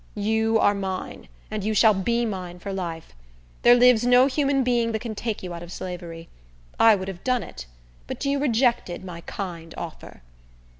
[0.15, 3.13] You are mine; and you shall be mine for life.
[3.61, 6.27] There lives no human being that can take you out of slavery.
[6.79, 7.67] I would have done it;
[8.07, 10.23] but you rejected my kind offer."